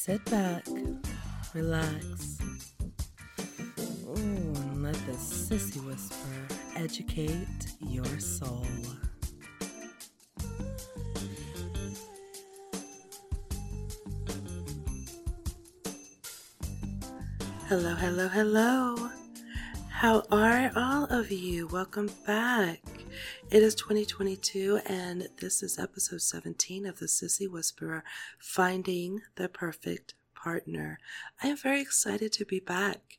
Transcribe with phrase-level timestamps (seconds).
[0.00, 0.64] Sit back,
[1.54, 2.38] relax,
[4.06, 6.46] Ooh, and let the Sissy Whisperer
[6.76, 8.64] educate your soul.
[17.66, 19.10] Hello, hello, hello.
[19.90, 21.66] How are all of you?
[21.66, 22.80] Welcome back.
[23.50, 28.04] It is 2022, and this is episode 17 of the Sissy Whisperer
[28.38, 30.98] Finding the Perfect Partner.
[31.42, 33.16] I am very excited to be back.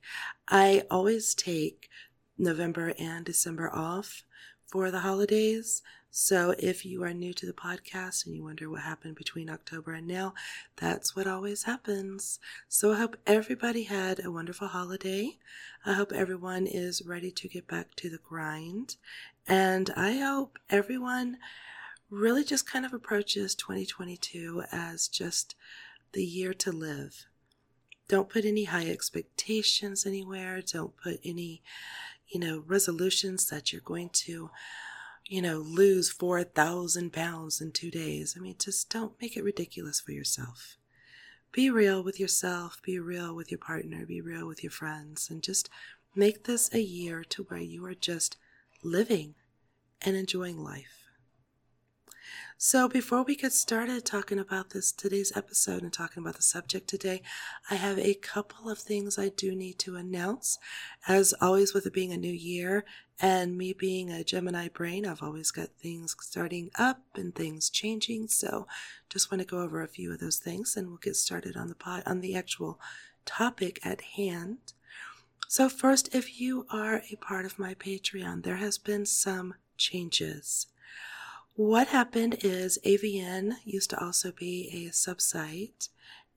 [0.48, 1.90] I always take
[2.38, 4.24] November and December off
[4.68, 5.82] for the holidays.
[6.12, 9.94] So if you are new to the podcast and you wonder what happened between October
[9.94, 10.34] and now,
[10.76, 12.40] that's what always happens.
[12.68, 15.38] So I hope everybody had a wonderful holiday.
[15.86, 18.98] I hope everyone is ready to get back to the grind.
[19.50, 21.38] And I hope everyone
[22.10, 25.56] really just kind of approaches 2022 as just
[26.14, 27.26] the year to live.
[28.08, 30.62] Don't put any high expectations anywhere.
[30.62, 31.62] Don't put any,
[32.28, 34.50] you know, resolutions that you're going to
[35.30, 38.34] you know, lose 4,000 pounds in two days.
[38.36, 40.76] I mean, just don't make it ridiculous for yourself.
[41.52, 45.44] Be real with yourself, be real with your partner, be real with your friends, and
[45.44, 45.70] just
[46.16, 48.38] make this a year to where you are just
[48.84, 49.36] living
[50.02, 51.00] and enjoying life.
[52.62, 56.90] So, before we get started talking about this today's episode and talking about the subject
[56.90, 57.22] today,
[57.72, 60.58] I have a couple of things I do need to announce.
[61.08, 62.84] As always, with it being a new year
[63.22, 68.28] and me being a Gemini brain, I've always got things starting up and things changing.
[68.28, 68.68] So,
[69.10, 71.70] just want to go over a few of those things and we'll get started on
[71.70, 72.78] the pod, on the actual
[73.26, 74.74] topic at hand.
[75.52, 80.68] So, first, if you are a part of my Patreon, there has been some changes.
[81.56, 85.90] What happened is AVN used to also be a subsite,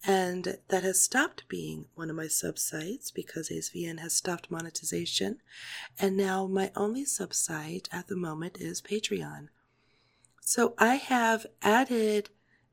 [0.03, 5.41] and that has stopped being one of my subsites because AVN has stopped monetization.
[5.99, 9.49] And now my only subsite at the moment is Patreon.
[10.41, 12.31] So I have added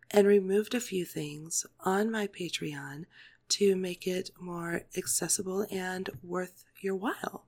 [0.09, 3.07] and removed a few things on my Patreon
[3.49, 7.45] to make it more accessible and worth your while.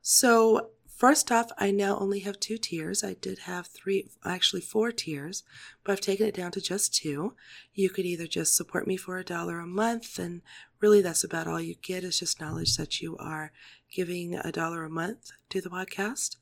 [0.00, 3.04] So First off, I now only have two tiers.
[3.04, 5.44] I did have three, actually four tiers,
[5.84, 7.36] but I've taken it down to just two.
[7.72, 10.42] You could either just support me for a dollar a month, and
[10.80, 13.52] really that's about all you get is just knowledge that you are
[13.94, 16.34] giving a dollar a month to the podcast.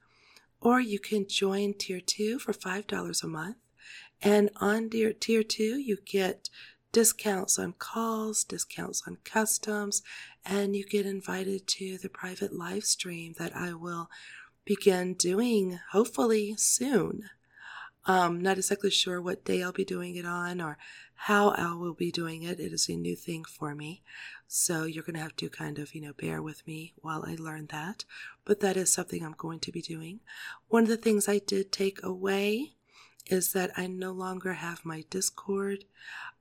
[0.59, 3.57] Or you can join tier two for $5 a month.
[4.23, 6.49] And on tier, tier two, you get
[6.97, 10.01] discounts on calls, discounts on customs,
[10.47, 14.09] and you get invited to the private live stream that I will
[14.65, 17.29] begin doing hopefully soon.
[18.07, 20.79] Um, not exactly sure what day I'll be doing it on or
[21.17, 22.59] how I will be doing it.
[22.59, 24.03] It is a new thing for me.
[24.49, 27.37] So you're going to have to kind of, you know, bear with me while I
[27.39, 28.07] learn that.
[28.47, 30.21] But that is something I'm going to be doing.
[30.69, 32.73] One of the things I did take away
[33.27, 35.85] is that I no longer have my Discord.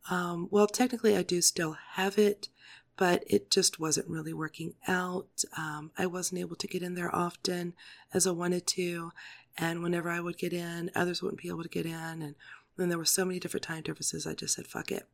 [0.10, 2.50] Um, well, technically, I do still have it,
[2.98, 5.44] but it just wasn't really working out.
[5.58, 7.74] Um, I wasn't able to get in there often
[8.14, 9.12] as I wanted to.
[9.58, 12.22] And whenever I would get in, others wouldn't be able to get in.
[12.22, 12.36] And
[12.78, 15.08] then there were so many different time differences, I just said, fuck it.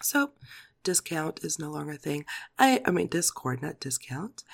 [0.00, 0.30] So
[0.84, 2.24] discount is no longer a thing.
[2.58, 4.44] I, I mean, Discord, not discount.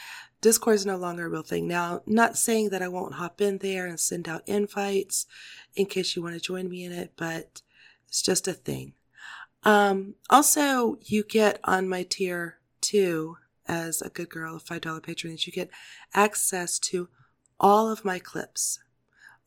[0.41, 1.69] Discord is no longer a real thing.
[1.69, 5.27] Now, not saying that I won't hop in there and send out invites
[5.75, 7.63] in case you want to join me in it, but
[8.09, 8.95] it's just a thing.
[9.65, 15.33] Um, also, you get on my tier two as a good girl, a $5 patron,
[15.33, 15.71] that you get
[16.13, 17.09] access to
[17.59, 18.81] all of my clips,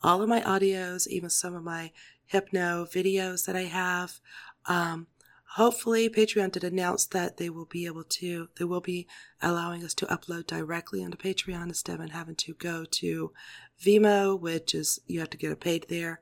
[0.02, 1.92] all of my audios, even some of my
[2.26, 4.20] hypno videos that I have.
[4.66, 5.08] Um,
[5.52, 9.08] hopefully Patreon did announce that they will be able to, they will be
[9.42, 13.32] allowing us to upload directly onto Patreon instead of having to go to
[13.80, 16.22] Vimeo, which is, you have to get a paid there.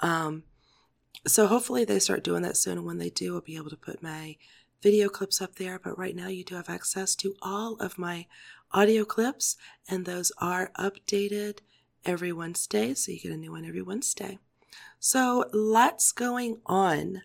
[0.00, 0.44] Um,
[1.26, 2.78] so hopefully they start doing that soon.
[2.78, 4.36] And when they do, I'll be able to put my
[4.82, 5.78] video clips up there.
[5.78, 8.26] But right now you do have access to all of my
[8.72, 9.56] audio clips
[9.88, 11.58] and those are updated
[12.04, 12.94] every Wednesday.
[12.94, 14.38] So you get a new one every Wednesday.
[14.98, 17.22] So lots going on.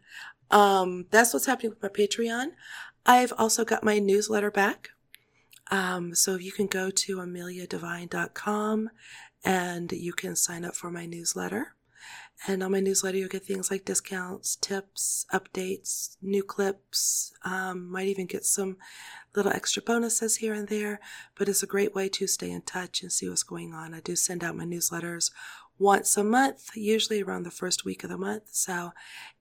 [0.52, 2.52] Um, that's what's happening with my Patreon.
[3.06, 4.90] I've also got my newsletter back.
[5.72, 8.90] Um, so you can go to ameliadivine.com
[9.44, 11.77] and you can sign up for my newsletter.
[12.46, 18.08] And on my newsletter, you'll get things like discounts, tips, updates, new clips, um, might
[18.08, 18.78] even get some
[19.36, 21.00] little extra bonuses here and there.
[21.36, 23.94] But it's a great way to stay in touch and see what's going on.
[23.94, 25.32] I do send out my newsletters
[25.80, 28.44] once a month, usually around the first week of the month.
[28.52, 28.94] So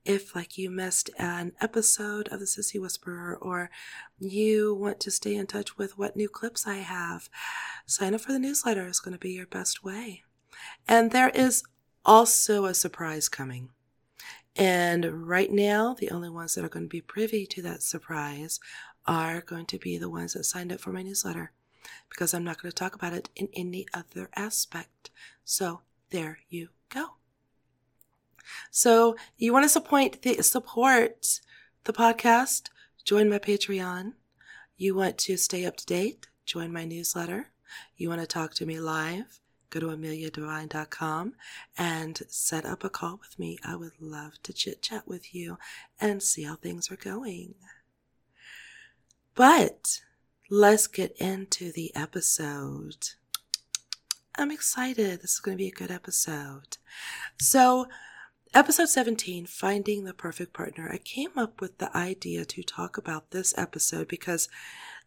[0.05, 3.69] if like you missed an episode of the Sissy Whisperer or
[4.19, 7.29] you want to stay in touch with what new clips I have,
[7.85, 10.23] sign up for the newsletter is going to be your best way.
[10.87, 11.63] And there is
[12.07, 13.69] also a surprise coming.
[14.55, 18.59] And right now, the only ones that are going to be privy to that surprise
[19.05, 21.51] are going to be the ones that signed up for my newsletter
[22.09, 25.11] because I'm not going to talk about it in any other aspect.
[25.45, 27.17] So there you go.
[28.71, 31.41] So you want to support the support
[31.83, 32.69] the podcast,
[33.05, 34.13] join my Patreon.
[34.75, 37.47] You want to stay up to date, join my newsletter.
[37.95, 41.33] You want to talk to me live, go to ameliadivine.com
[41.77, 43.57] and set up a call with me.
[43.63, 45.57] I would love to chit chat with you
[45.99, 47.55] and see how things are going.
[49.35, 50.01] But
[50.49, 53.09] let's get into the episode.
[54.35, 55.21] I'm excited.
[55.21, 56.77] This is going to be a good episode.
[57.39, 57.87] So,
[58.53, 60.89] episode 17, Finding the Perfect Partner.
[60.91, 64.47] I came up with the idea to talk about this episode because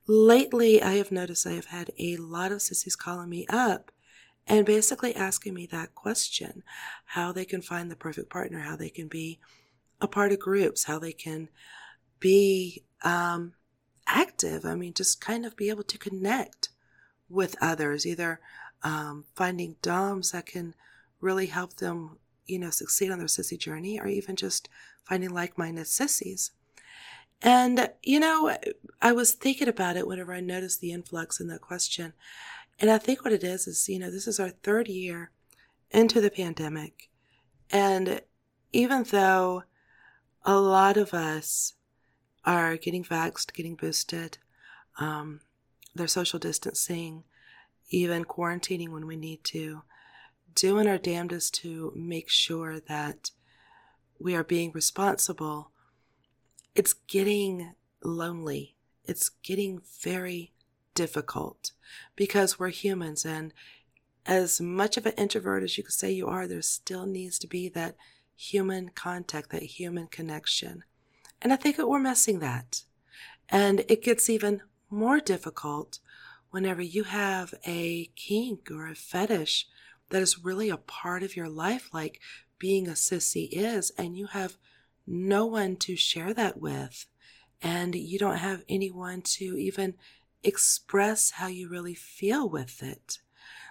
[0.06, 3.92] lately I have noticed I have had a lot of sissies calling me up
[4.50, 6.64] and basically asking me that question
[7.04, 9.38] how they can find the perfect partner, how they can be
[10.00, 11.48] a part of groups, how they can
[12.18, 13.54] be um,
[14.08, 14.64] active.
[14.64, 16.70] I mean, just kind of be able to connect
[17.28, 18.40] with others, either
[18.82, 20.74] um, finding DOMs that can
[21.20, 24.68] really help them, you know, succeed on their sissy journey, or even just
[25.04, 26.50] finding like minded sissies.
[27.40, 28.56] And, you know,
[29.00, 32.14] I was thinking about it whenever I noticed the influx in that question.
[32.80, 35.30] And I think what it is is, you know, this is our third year
[35.90, 37.10] into the pandemic.
[37.70, 38.22] And
[38.72, 39.64] even though
[40.44, 41.74] a lot of us
[42.44, 44.38] are getting vaxxed, getting boosted,
[44.98, 45.40] um,
[45.94, 47.24] they're social distancing,
[47.90, 49.82] even quarantining when we need to,
[50.54, 53.30] doing our damnedest to make sure that
[54.18, 55.70] we are being responsible,
[56.74, 58.76] it's getting lonely.
[59.04, 60.52] It's getting very
[61.00, 61.70] difficult
[62.14, 63.24] because we're humans.
[63.24, 63.54] And
[64.26, 67.46] as much of an introvert as you could say you are, there still needs to
[67.46, 67.96] be that
[68.36, 70.84] human contact, that human connection.
[71.40, 72.82] And I think that we're missing that.
[73.48, 74.60] And it gets even
[74.90, 76.00] more difficult
[76.50, 79.66] whenever you have a kink or a fetish
[80.10, 82.20] that is really a part of your life, like
[82.58, 84.58] being a sissy is, and you have
[85.06, 87.06] no one to share that with,
[87.62, 89.94] and you don't have anyone to even
[90.42, 93.18] express how you really feel with it.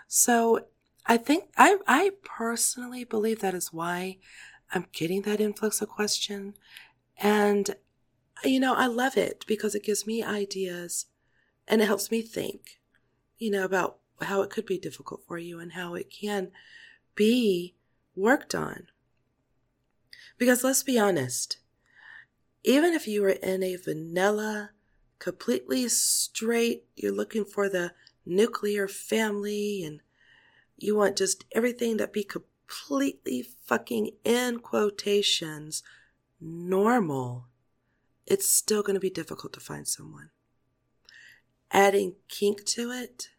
[0.07, 0.68] So
[1.06, 4.18] I think I, I personally believe that is why
[4.71, 6.56] I'm getting that influx of question.
[7.18, 7.75] And,
[8.44, 11.07] you know, I love it because it gives me ideas
[11.68, 12.80] and it helps me think,
[13.38, 16.51] you know, about how it could be difficult for you and how it can
[17.16, 17.75] be
[18.16, 18.88] worked on.
[20.38, 21.57] Because let's be honest,
[22.63, 24.71] even if you were in a vanilla,
[25.19, 27.92] completely straight, you're looking for the
[28.25, 30.01] nuclear family and
[30.77, 35.83] you want just everything that be completely fucking in quotations
[36.39, 37.48] normal,
[38.25, 40.30] it's still going to be difficult to find someone.
[41.71, 43.30] Adding kink to it,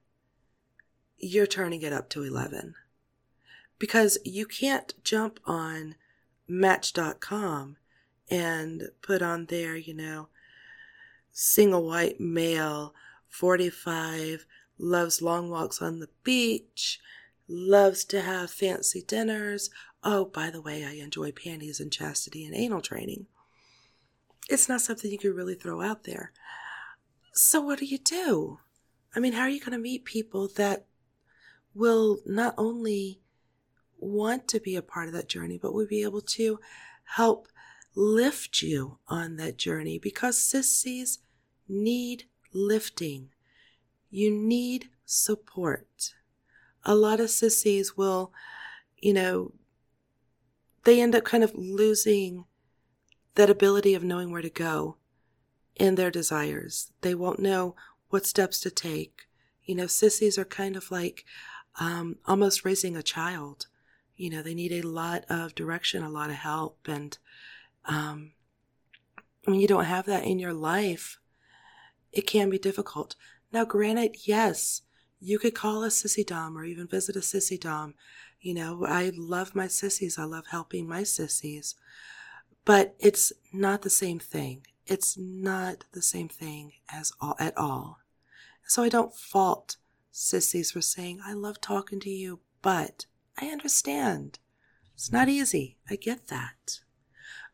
[1.17, 2.75] you're turning it up to 11.
[3.79, 5.95] Because you can't jump on
[6.47, 7.77] Match.com
[8.31, 10.29] and put on there, you know,
[11.33, 12.95] single white male,
[13.29, 14.47] 45,
[14.79, 17.01] loves long walks on the beach,
[17.49, 19.71] loves to have fancy dinners.
[20.03, 23.27] Oh, by the way, I enjoy panties and chastity and anal training.
[24.49, 26.33] It's not something you can really throw out there.
[27.33, 28.59] So, what do you do?
[29.15, 30.87] I mean, how are you going to meet people that
[31.75, 33.21] will not only
[33.99, 36.59] want to be a part of that journey, but will be able to
[37.05, 37.49] help
[37.95, 39.99] lift you on that journey?
[39.99, 41.19] Because sissies
[41.69, 43.31] need lifting,
[44.11, 46.15] you need support.
[46.85, 48.33] A lot of sissies will,
[48.99, 49.53] you know,
[50.85, 52.45] they end up kind of losing
[53.35, 54.97] that ability of knowing where to go
[55.77, 56.93] in their desires.
[57.03, 57.75] They won't know
[58.09, 59.27] what steps to take.
[59.65, 61.25] You know, sissies are kind of like
[61.79, 63.67] um, almost raising a child.
[64.17, 66.89] You know, they need a lot of direction, a lot of help.
[66.89, 67.17] And
[67.87, 68.33] um,
[69.45, 71.19] when you don't have that in your life,
[72.13, 73.15] it can be difficult.
[73.53, 74.83] Now, granted, yes,
[75.21, 77.95] you could call a sissy dom or even visit a sissy dom.
[78.41, 80.19] You know, I love my sissies.
[80.19, 81.75] I love helping my sissies.
[82.65, 88.01] But it's not the same thing it's not the same thing as all, at all.
[88.67, 89.77] So I don't fault
[90.11, 93.07] sissies for saying, I love talking to you, but
[93.41, 94.41] I understand.
[94.95, 95.79] It's not easy.
[95.89, 96.81] I get that.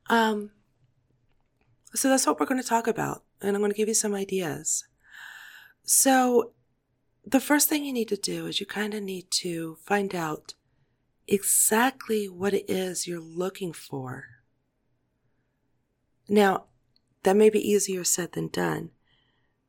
[0.09, 0.51] Um,
[1.95, 4.15] so that's what we're going to talk about, and I'm going to give you some
[4.15, 4.85] ideas.
[5.83, 6.53] So,
[7.25, 10.55] the first thing you need to do is you kind of need to find out
[11.27, 14.25] exactly what it is you're looking for.
[16.29, 16.65] Now,
[17.23, 18.91] that may be easier said than done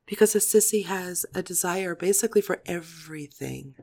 [0.06, 3.75] because a sissy has a desire basically for everything.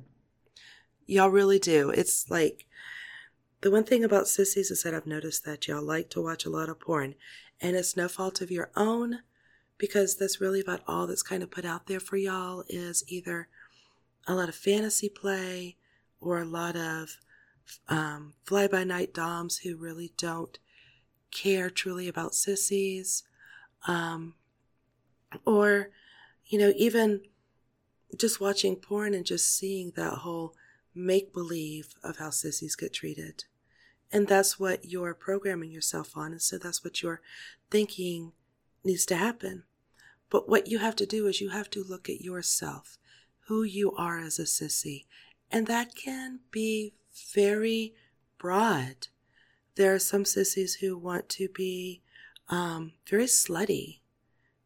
[1.07, 1.91] Y'all really do.
[1.91, 2.67] It's like
[3.65, 6.51] the one thing about sissies is that I've noticed that y'all like to watch a
[6.51, 7.15] lot of porn,
[7.63, 9.21] and it's no fault of your own
[9.79, 13.49] because that's really about all that's kind of put out there for y'all is either
[14.27, 15.77] a lot of fantasy play
[16.21, 17.17] or a lot of
[17.89, 20.59] um, fly by night doms who really don't
[21.31, 23.23] care truly about sissies,
[23.89, 24.35] um,
[25.47, 25.89] or
[26.45, 27.23] you know even
[28.15, 30.53] just watching porn and just seeing that whole
[30.95, 33.45] make believe of how sissies get treated.
[34.15, 36.31] And that's what you're programming yourself on.
[36.31, 37.21] And so that's what you're
[37.69, 38.31] thinking
[38.85, 39.65] needs to happen.
[40.31, 42.97] But what you have to do is you have to look at yourself,
[43.49, 45.07] who you are as a sissy.
[45.51, 46.95] And that can be
[47.35, 47.95] very
[48.39, 49.09] broad.
[49.75, 52.01] There are some sissies who want to be
[52.49, 53.99] um, very slutty.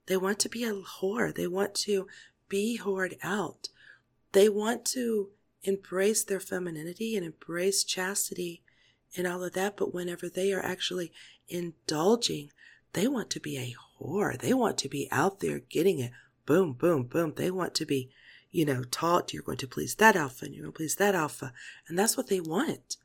[0.09, 1.35] They want to be a whore.
[1.35, 2.07] They want to
[2.51, 3.71] be whored out.
[4.33, 5.31] They want to
[5.63, 8.63] embrace their femininity and embrace chastity
[9.17, 9.77] and all of that.
[9.77, 11.13] But whenever they are actually
[11.49, 12.51] indulging,
[12.93, 14.39] they want to be a whore.
[14.39, 16.13] They want to be out there getting it.
[16.47, 17.35] Boom, boom, boom.
[17.37, 18.11] They want to be,
[18.51, 21.15] you know, taught you're going to please that alpha and you're going to please that
[21.15, 21.53] alpha.
[21.89, 22.97] And that's what they want.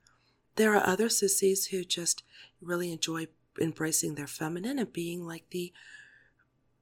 [0.55, 2.23] There are other sissies who just
[2.61, 3.27] really enjoy
[3.59, 5.73] embracing their feminine and being like the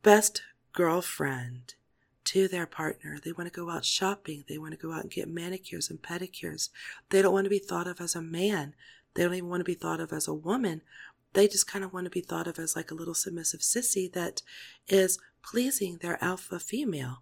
[0.03, 0.41] best
[0.73, 1.75] girlfriend
[2.23, 3.17] to their partner.
[3.21, 4.43] They want to go out shopping.
[4.47, 6.69] They want to go out and get manicures and pedicures.
[7.09, 8.73] They don't want to be thought of as a man.
[9.13, 10.81] They don't even want to be thought of as a woman.
[11.33, 14.11] They just kind of want to be thought of as like a little submissive sissy
[14.13, 14.41] that
[14.87, 17.21] is pleasing their alpha female.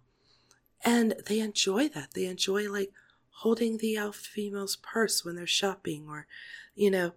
[0.84, 2.14] And they enjoy that.
[2.14, 2.92] They enjoy like
[3.30, 6.26] holding the alpha female's purse when they're shopping or,
[6.74, 7.12] you know,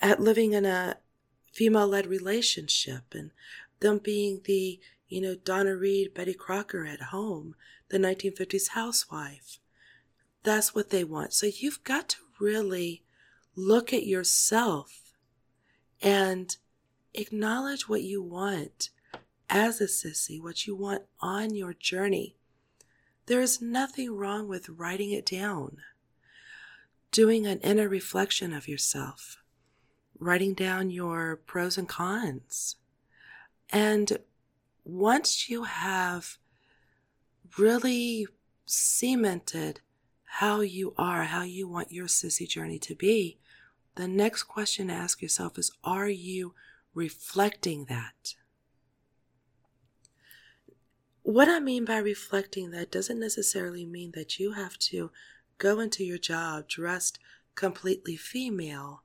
[0.00, 0.96] at living in a
[1.52, 3.30] female led relationship and
[3.80, 7.54] them being the, you know, Donna Reed, Betty Crocker at home,
[7.88, 9.58] the 1950s housewife.
[10.42, 11.32] That's what they want.
[11.32, 13.02] So you've got to really
[13.58, 15.14] look at yourself
[16.00, 16.56] and
[17.12, 18.90] acknowledge what you want
[19.50, 22.36] as a sissy, what you want on your journey.
[23.26, 25.78] There is nothing wrong with writing it down,
[27.10, 29.38] doing an inner reflection of yourself,
[30.20, 32.76] writing down your pros and cons.
[33.70, 34.18] And
[34.84, 36.38] once you have
[37.58, 38.28] really
[38.66, 39.80] cemented
[40.24, 43.38] how you are, how you want your sissy journey to be,
[43.98, 46.54] the next question to ask yourself is Are you
[46.94, 48.36] reflecting that?
[51.22, 55.10] What I mean by reflecting that doesn't necessarily mean that you have to
[55.58, 57.18] go into your job dressed
[57.56, 59.02] completely female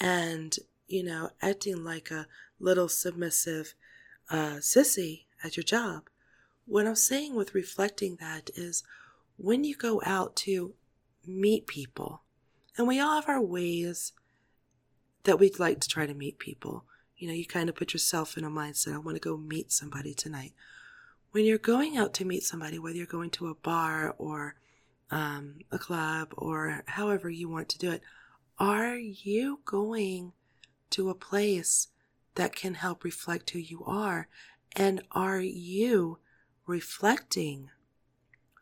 [0.00, 0.56] and,
[0.88, 2.26] you know, acting like a
[2.58, 3.74] little submissive
[4.28, 6.10] uh, sissy at your job.
[6.66, 8.82] What I'm saying with reflecting that is
[9.36, 10.74] when you go out to
[11.24, 12.22] meet people,
[12.76, 14.12] and we all have our ways
[15.24, 16.84] that we'd like to try to meet people.
[17.16, 19.72] You know, you kind of put yourself in a mindset, I want to go meet
[19.72, 20.52] somebody tonight.
[21.32, 24.56] When you're going out to meet somebody, whether you're going to a bar or
[25.10, 28.02] um, a club or however you want to do it,
[28.58, 30.32] are you going
[30.90, 31.88] to a place
[32.36, 34.28] that can help reflect who you are?
[34.74, 36.18] And are you
[36.66, 37.70] reflecting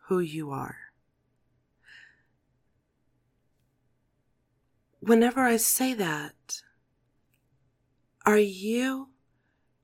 [0.07, 0.84] who you are?
[5.07, 6.63] Whenever I say that,
[8.25, 9.11] are you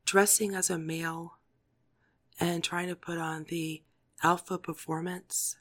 [0.07, 1.37] dressing as a male
[2.39, 3.83] and trying to put on the
[4.23, 5.59] alpha performance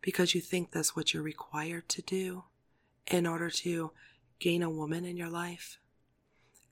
[0.00, 2.44] because you think that's what you're required to do
[3.08, 3.90] in order to
[4.38, 5.80] gain a woman in your life?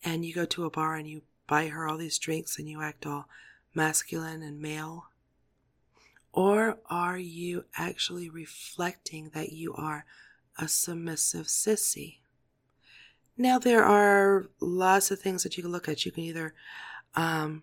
[0.04, 2.80] And you go to a bar and you buy her all these drinks and you
[2.80, 3.26] act all
[3.74, 5.06] masculine and male?
[6.32, 10.04] Or are you actually reflecting that you are
[10.60, 12.18] a submissive sissy?
[13.36, 16.04] Now, there are lots of things that you can look at.
[16.04, 16.54] You can either
[17.14, 17.62] um,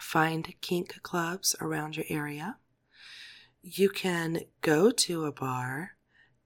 [0.00, 2.56] find kink clubs around your area,
[3.62, 5.92] you can go to a bar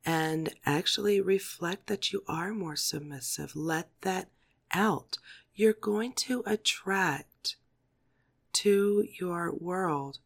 [0.05, 3.55] and actually reflect that you are more submissive.
[3.55, 4.29] Let that
[4.73, 5.19] out
[5.61, 7.57] you're going to attract
[8.50, 10.19] to your world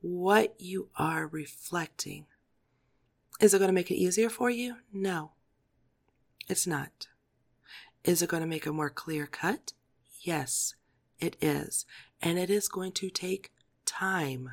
[0.00, 2.24] what you are reflecting.
[3.40, 4.76] Is it going to make it easier for you?
[4.92, 5.32] No,
[6.48, 7.08] it's not.
[8.04, 9.72] Is it going to make a more clear cut?
[10.20, 10.74] Yes,
[11.18, 11.86] it is.
[12.20, 13.52] And it is going to take
[13.84, 14.50] time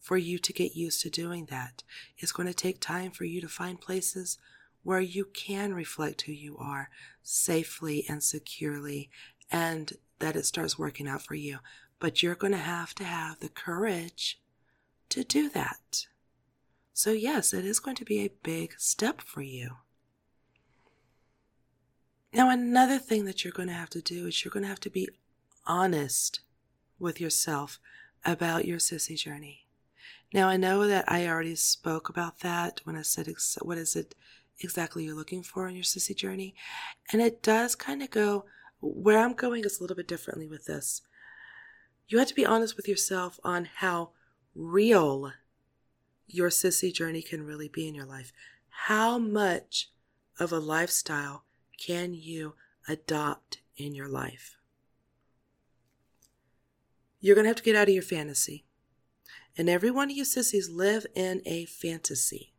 [0.00, 1.82] for you to get used to doing that.
[2.18, 4.38] It's going to take time for you to find places
[4.82, 6.90] where you can reflect who you are
[7.22, 9.10] safely and securely
[9.50, 11.58] and that it starts working out for you.
[11.98, 14.40] But you're going to have to have the courage
[15.08, 16.06] to do that.
[16.98, 19.72] So, yes, it is going to be a big step for you.
[22.32, 24.80] Now, another thing that you're going to have to do is you're going to have
[24.80, 25.10] to be
[25.66, 26.40] honest
[26.98, 27.78] with yourself
[28.24, 29.66] about your sissy journey.
[30.32, 33.28] Now, I know that I already spoke about that when I said,
[33.60, 34.14] what is it
[34.60, 36.54] exactly you're looking for in your sissy journey?
[37.12, 38.46] And it does kind of go,
[38.80, 41.02] where I'm going is a little bit differently with this.
[42.08, 44.12] You have to be honest with yourself on how
[44.54, 45.32] real
[46.26, 48.32] your sissy journey can really be in your life.
[48.68, 49.90] How much
[50.38, 51.44] of a lifestyle
[51.78, 52.54] can you
[52.88, 54.56] adopt in your life?
[57.20, 58.64] You're going to have to get out of your fantasy.
[59.56, 62.52] And every one of you sissies live in a fantasy.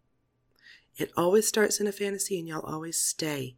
[0.98, 3.56] It always starts in a fantasy and y'all always stay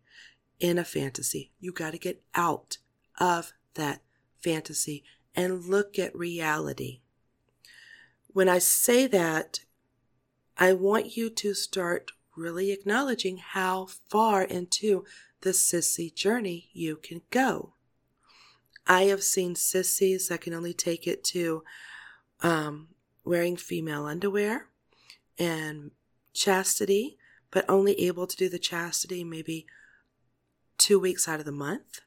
[0.59, 1.51] in a fantasy.
[1.59, 2.77] You got to get out
[3.19, 4.01] of that
[4.43, 5.03] fantasy
[5.35, 6.99] and look at reality.
[8.27, 9.61] When I say that,
[10.61, 15.05] I want you to start really acknowledging how far into
[15.39, 17.75] the sissy journey you can go.
[18.85, 21.63] I have seen sissies that can only take it to
[22.41, 22.89] um,
[23.23, 24.67] wearing female underwear
[25.37, 25.91] and
[26.33, 27.17] chastity,
[27.51, 29.65] but only able to do the chastity maybe
[30.77, 32.01] two weeks out of the month.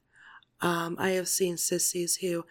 [0.60, 2.44] Um, I have seen sissies who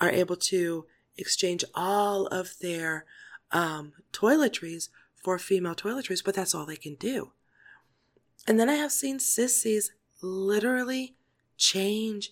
[0.00, 0.86] are able to
[1.16, 3.04] exchange all of their
[3.52, 4.88] um, toiletries
[5.26, 7.32] for female toiletries, but that's all they can do.
[8.46, 9.90] And then I have seen sissies
[10.22, 11.16] literally
[11.56, 12.30] change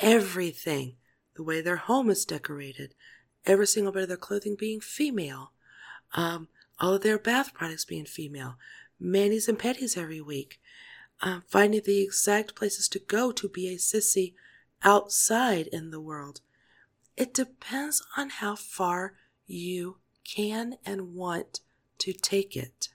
[0.00, 0.94] everything
[1.34, 2.94] the way their home is decorated,
[3.44, 5.50] every single bit of their clothing being female,
[6.14, 6.46] um,
[6.78, 8.54] all of their bath products being female,
[9.00, 10.60] manis and petties every week,
[11.22, 14.34] um, finding the exact places to go to be a sissy
[14.84, 16.42] outside in the world.
[17.16, 19.14] It depends on how far
[19.48, 21.62] you can and want
[22.00, 22.88] to take it.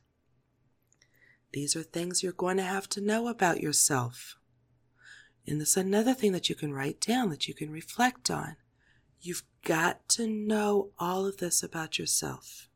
[1.53, 4.37] These are things you're going to have to know about yourself.
[5.47, 8.57] And this is another thing that you can write down, that you can reflect on.
[9.21, 12.67] You've got to know all of this about yourself.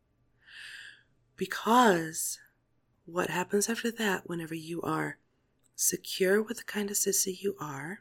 [1.35, 2.39] Because
[3.05, 5.17] what happens after that, whenever you are
[5.75, 7.99] secure with the kind of sissy you are,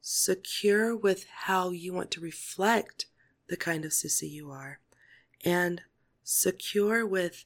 [0.00, 3.06] secure with how you want to reflect
[3.48, 4.80] the kind of sissy you are,
[5.44, 5.82] and
[6.22, 7.44] secure with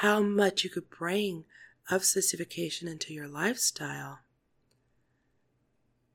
[0.00, 1.44] how much you could bring
[1.90, 4.20] of sissification into your lifestyle,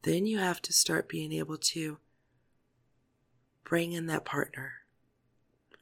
[0.03, 1.97] then you have to start being able to
[3.63, 4.73] bring in that partner.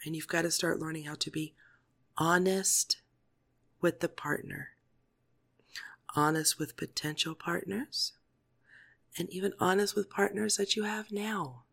[0.05, 1.53] And you've got to start learning how to be
[2.17, 3.01] honest
[3.81, 4.69] with the partner
[6.15, 8.13] honest with potential partners,
[9.17, 11.63] and even honest with partners that you have now.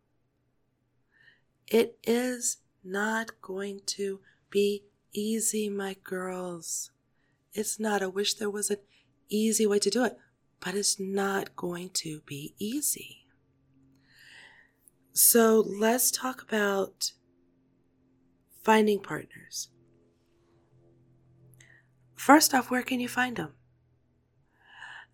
[1.67, 4.83] It is not going to be
[5.13, 6.91] easy, my girls.
[7.53, 8.01] It's not.
[8.01, 8.77] I wish there was an
[9.29, 10.17] easy way to do it,
[10.59, 13.25] but it's not going to be easy.
[15.13, 17.11] So let's talk about
[18.61, 19.69] finding partners.
[22.15, 23.53] First off, where can you find them?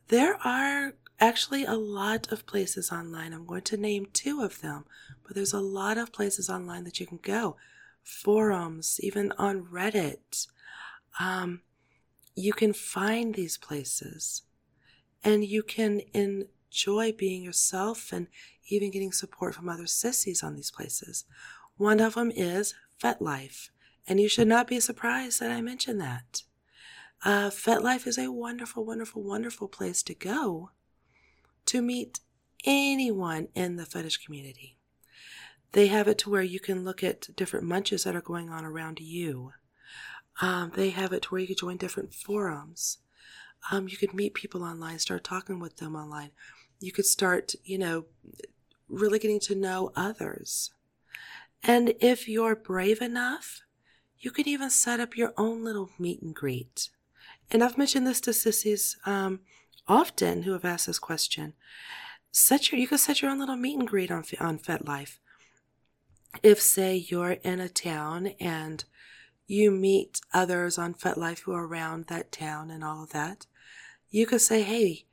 [0.08, 3.34] There are actually a lot of places online.
[3.34, 4.86] I'm going to name two of them,
[5.24, 7.56] but there's a lot of places online that you can go.
[8.06, 10.48] Forums, even on Reddit.
[11.20, 11.62] Um,
[12.36, 14.44] you can find these places
[15.24, 18.28] and you can enjoy being yourself and
[18.68, 21.26] even getting support from other sissies on these places.
[21.78, 23.70] One of them is FetLife,
[24.08, 26.44] and you should not be surprised that I mentioned that.
[27.24, 30.72] Uh, FetLife is a wonderful, wonderful, wonderful place to go
[31.66, 32.20] to meet
[32.66, 34.75] anyone in the fetish community.
[35.76, 38.66] They have it to where you can look at different munches that are going on
[38.66, 39.52] around you.
[40.42, 42.98] Um, they have it to where you can join different forums.
[43.72, 46.32] Um, you could meet people online, start talking with them online.
[46.80, 48.06] You could start, you know,
[48.90, 50.72] really getting to know others.
[51.64, 53.62] And if you're brave enough,
[54.20, 56.90] you could even set up your own little meet and greet
[57.52, 59.42] and I've mentioned this to sissies um,
[59.88, 61.54] often who have asked this question.
[62.32, 65.20] Set your, you can set your own little meet and greet on on FetLife.
[66.44, 68.84] If say you're in a town and
[69.48, 73.46] you meet others on FetLife who are around that town and all of that,
[74.10, 75.06] you could say, hey,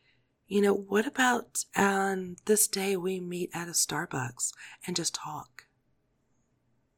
[0.46, 4.52] you know, what about on this day we meet at a Starbucks
[4.87, 5.64] and just talk?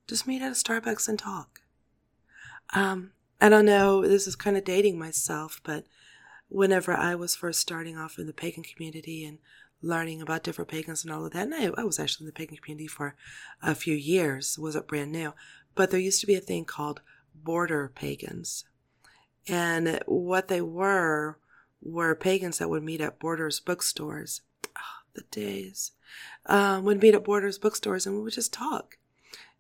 [0.08, 1.60] Just meet at a Starbucks and talk.
[2.74, 5.84] Um, I don't know, this is kind of dating myself, but
[6.48, 9.38] whenever I was first starting off in the pagan community and
[9.84, 12.32] learning about different pagans and all of that, and I, I was actually in the
[12.32, 13.14] pagan community for
[13.62, 15.34] a few years, wasn't brand new,
[15.74, 17.00] but there used to be a thing called
[17.34, 18.64] border pagans.
[19.46, 21.38] And what they were
[21.82, 24.40] were pagans that would meet at Borders bookstores.
[24.76, 25.92] Oh, the days.
[26.46, 28.96] Um, would meet at Borders bookstores and we would just talk.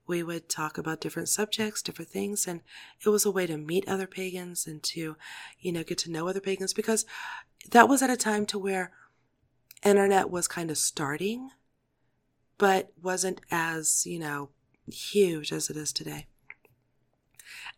[0.06, 2.60] We would talk about different subjects, different things, and
[3.04, 5.16] it was a way to meet other pagans and to,
[5.60, 7.06] you know, get to know other pagans because
[7.70, 8.92] that was at a time to where
[9.84, 11.50] internet was kind of starting,
[12.58, 14.50] but wasn't as, you know,
[14.90, 16.26] huge as it is today.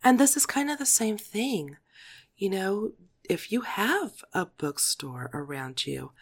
[0.03, 1.77] And this is kind of the same thing.
[2.37, 2.93] You know,
[3.29, 6.13] if you have a bookstore around you,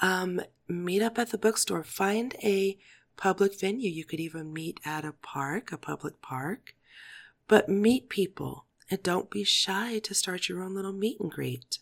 [0.00, 1.84] um, meet up at the bookstore.
[1.84, 2.78] Find a
[3.16, 3.90] public venue.
[3.90, 6.74] You could even meet at a park, a public park,
[7.46, 11.78] but meet people and don't be shy to start your own little meet and greet.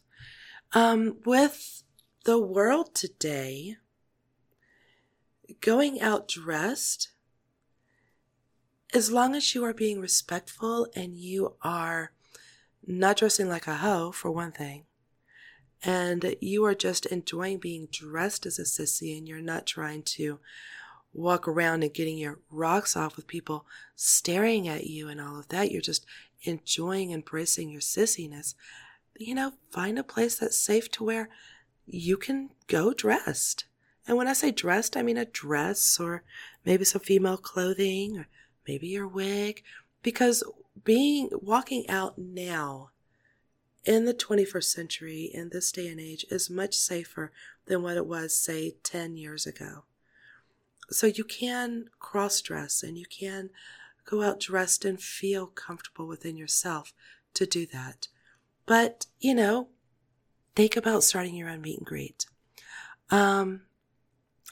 [0.72, 1.82] Um, with
[2.28, 3.78] the world today,
[5.62, 7.08] going out dressed,
[8.92, 12.12] as long as you are being respectful and you are
[12.86, 14.84] not dressing like a hoe, for one thing,
[15.82, 20.38] and you are just enjoying being dressed as a sissy and you're not trying to
[21.14, 23.64] walk around and getting your rocks off with people
[23.96, 25.70] staring at you and all of that.
[25.70, 26.04] You're just
[26.42, 28.54] enjoying, embracing your sissiness.
[29.16, 31.30] You know, find a place that's safe to where
[31.88, 33.64] you can go dressed.
[34.06, 36.22] And when I say dressed, I mean a dress or
[36.64, 38.28] maybe some female clothing or
[38.66, 39.62] maybe your wig.
[40.02, 40.42] Because
[40.84, 42.90] being walking out now
[43.84, 47.32] in the 21st century in this day and age is much safer
[47.66, 49.84] than what it was say 10 years ago
[50.90, 53.50] so you can cross dress and you can
[54.04, 56.92] go out dressed and feel comfortable within yourself
[57.34, 58.08] to do that
[58.66, 59.68] but you know
[60.58, 62.26] think about starting your own meet and greet
[63.10, 63.62] um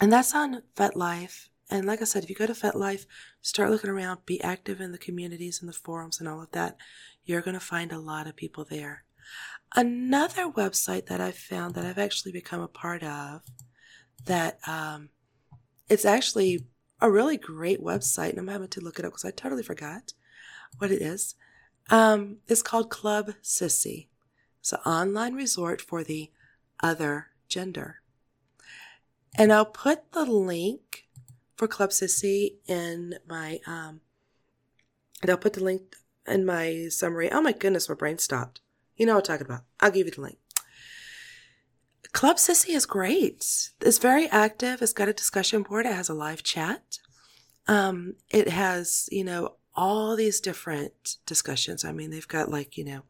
[0.00, 3.06] and that's on FetLife and like I said, if you go to FetLife,
[3.40, 6.76] start looking around, be active in the communities and the forums and all of that,
[7.24, 9.04] you're going to find a lot of people there.
[9.74, 13.42] Another website that I've found that I've actually become a part of
[14.24, 15.08] that um,
[15.88, 16.66] it's actually
[17.00, 20.12] a really great website, and I'm having to look it up because I totally forgot
[20.78, 21.34] what it is.
[21.90, 24.06] Um, it's called Club Sissy.
[24.66, 26.32] It's an online resort for the
[26.82, 28.00] other gender.
[29.36, 31.06] And I'll put the link
[31.54, 34.00] for Club Sissy in my, um,
[35.22, 35.94] and I'll put the link
[36.26, 37.30] in my summary.
[37.30, 38.60] Oh my goodness, my brain stopped.
[38.96, 39.62] You know what I'm talking about.
[39.78, 40.38] I'll give you the link.
[42.10, 43.70] Club Sissy is great.
[43.80, 44.82] It's very active.
[44.82, 45.86] It's got a discussion board.
[45.86, 46.98] It has a live chat.
[47.68, 51.84] Um, it has, you know, all these different discussions.
[51.84, 53.02] I mean, they've got like, you know,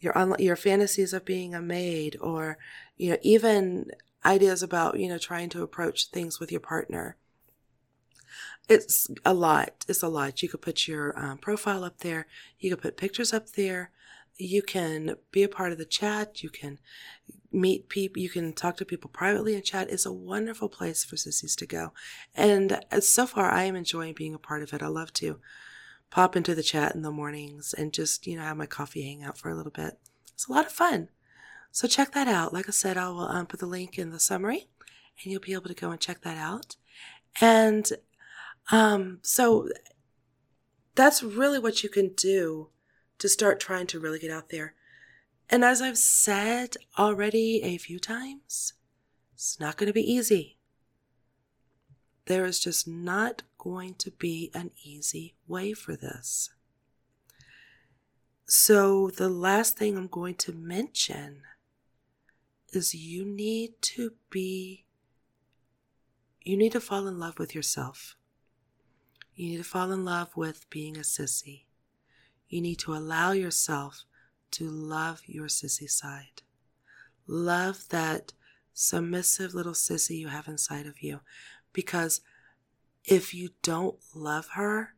[0.00, 2.58] your your fantasies of being a maid or,
[2.96, 3.90] you know, even
[4.24, 7.16] ideas about, you know, trying to approach things with your partner
[8.68, 9.84] it's a lot.
[9.88, 10.42] It's a lot.
[10.42, 12.26] You could put your um, profile up there.
[12.58, 13.90] You could put pictures up there.
[14.36, 16.42] You can be a part of the chat.
[16.42, 16.78] You can
[17.50, 18.20] meet people.
[18.22, 19.90] You can talk to people privately in chat.
[19.90, 21.92] It's a wonderful place for sissies to go.
[22.34, 24.82] And uh, so far, I am enjoying being a part of it.
[24.82, 25.40] I love to
[26.10, 29.22] pop into the chat in the mornings and just, you know, have my coffee hang
[29.22, 29.98] out for a little bit.
[30.32, 31.08] It's a lot of fun.
[31.70, 32.52] So check that out.
[32.52, 34.68] Like I said, I will um, put the link in the summary
[35.22, 36.76] and you'll be able to go and check that out.
[37.40, 37.90] And
[38.70, 39.68] um, so
[40.94, 42.70] that's really what you can do
[43.18, 44.74] to start trying to really get out there.
[45.50, 48.74] And as I've said already a few times,
[49.34, 50.57] it's not going to be easy.
[52.28, 56.50] There is just not going to be an easy way for this.
[58.46, 61.40] So, the last thing I'm going to mention
[62.74, 64.84] is you need to be,
[66.42, 68.14] you need to fall in love with yourself.
[69.34, 71.64] You need to fall in love with being a sissy.
[72.46, 74.04] You need to allow yourself
[74.50, 76.42] to love your sissy side.
[77.26, 78.34] Love that
[78.74, 81.20] submissive little sissy you have inside of you.
[81.78, 82.22] Because
[83.04, 84.96] if you don't love her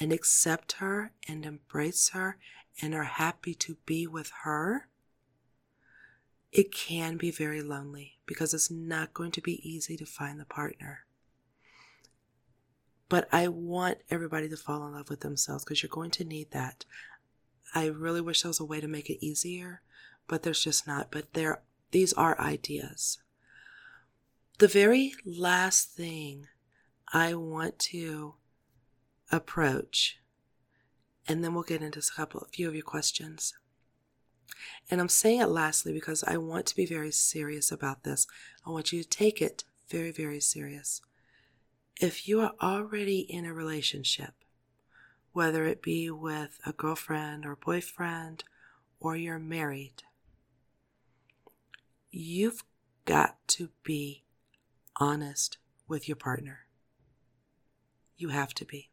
[0.00, 2.38] and accept her and embrace her
[2.80, 4.88] and are happy to be with her,
[6.50, 10.46] it can be very lonely because it's not going to be easy to find the
[10.46, 11.00] partner.
[13.10, 16.52] But I want everybody to fall in love with themselves because you're going to need
[16.52, 16.86] that.
[17.74, 19.82] I really wish there was a way to make it easier,
[20.26, 21.10] but there's just not.
[21.10, 21.60] But there,
[21.90, 23.18] these are ideas.
[24.58, 26.46] The very last thing
[27.12, 28.34] I want to
[29.32, 30.20] approach,
[31.26, 33.54] and then we'll get into a couple, a few of your questions.
[34.88, 38.28] And I'm saying it lastly because I want to be very serious about this.
[38.64, 41.00] I want you to take it very, very serious.
[42.00, 44.34] If you are already in a relationship,
[45.32, 48.44] whether it be with a girlfriend or boyfriend,
[49.00, 50.04] or you're married,
[52.12, 52.62] you've
[53.04, 54.23] got to be
[54.96, 56.60] honest with your partner.
[58.16, 58.90] You have to be.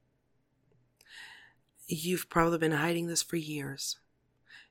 [1.88, 4.00] You've probably been hiding this for years.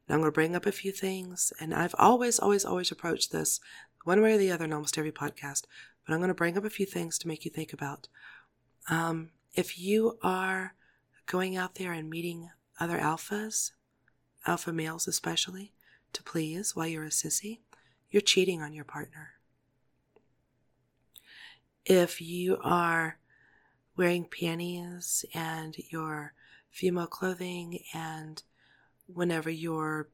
[0.08, 3.30] Now I'm going to bring up a few things, and I've always, always, always approached
[3.30, 3.60] this
[4.04, 5.64] one way or the other in almost every podcast,
[6.06, 8.08] but I'm going to bring up a few things to make you think about.
[8.88, 10.74] Um, if you are
[11.26, 13.72] going out there and meeting other alphas,
[14.46, 15.72] alpha males especially,
[16.12, 17.60] to please while you're a sissy,
[18.10, 19.34] you're cheating on your partner.
[21.84, 23.18] If you are
[23.96, 26.34] wearing panties and your
[26.70, 28.42] female clothing and
[29.06, 30.08] whenever you're,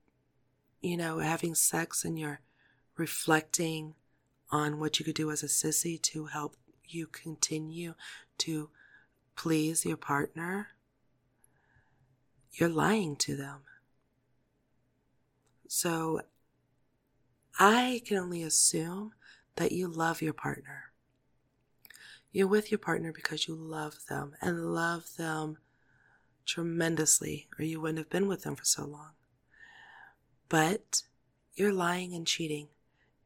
[0.81, 2.41] you know, having sex and you're
[2.97, 3.95] reflecting
[4.51, 6.57] on what you could do as a sissy to help
[6.89, 7.95] you continue
[8.39, 8.71] to
[9.35, 10.69] please your partner,
[12.53, 13.61] you're lying to them.
[15.69, 16.23] So
[17.59, 19.13] I can only assume
[19.57, 20.86] that you love your partner.
[22.37, 25.57] You're with your partner because you love them and love them
[26.45, 29.13] tremendously, or you wouldn't have been with them for so long.
[30.51, 31.05] But
[31.55, 32.69] you're lying and cheating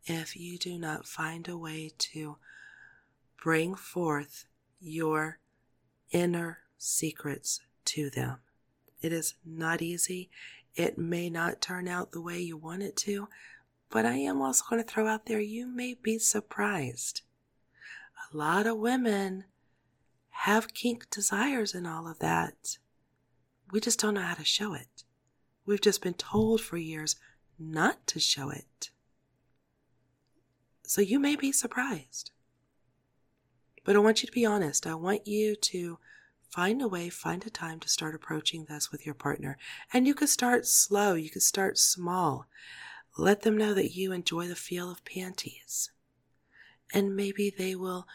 [0.05, 2.37] if you do not find a way to
[3.43, 4.47] bring forth
[4.81, 5.41] your
[6.13, 8.37] inner secrets to them.
[9.03, 10.31] It is not easy.
[10.77, 13.27] It may not turn out the way you want it to,
[13.91, 17.23] but I am also going to throw out there you may be surprised.
[18.33, 19.45] A lot of women
[20.31, 22.79] have kink desires and all of that.
[23.73, 25.05] We just don't know how to show it.
[25.67, 27.17] We've just been told for years
[27.59, 28.91] not to show it.
[30.85, 32.31] So you may be surprised.
[33.85, 34.87] But I want you to be honest.
[34.87, 35.99] I want you to
[36.51, 39.57] find a way, find a time to start approaching this with your partner.
[39.93, 42.47] And you could start slow, you could start small.
[43.17, 45.91] Let them know that you enjoy the feel of panties.
[46.93, 48.07] And maybe they will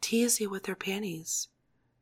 [0.00, 1.48] tease you with their panties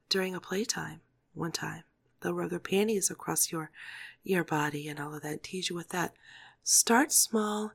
[0.08, 1.00] during a playtime
[1.34, 1.84] one time.
[2.20, 3.70] They'll rub their panties across your
[4.22, 6.14] your body and all of that, tease you with that.
[6.64, 7.72] Start small